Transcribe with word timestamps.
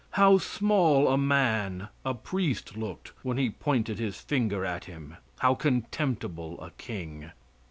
How 0.17 0.39
small 0.39 1.07
a 1.09 1.15
man 1.15 1.89
a 2.03 2.15
priest 2.15 2.75
looked 2.75 3.09
when 3.21 3.37
he 3.37 3.51
pointed 3.51 3.99
his 3.99 4.19
finger 4.19 4.65
at 4.65 4.85
him; 4.85 5.17
how 5.41 5.53
contemptible 5.53 6.59
a 6.59 6.71
king. 6.71 7.29